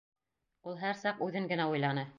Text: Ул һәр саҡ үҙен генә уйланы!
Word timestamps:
Ул 0.71 0.79
һәр 0.85 0.97
саҡ 1.03 1.23
үҙен 1.29 1.51
генә 1.55 1.71
уйланы! 1.75 2.07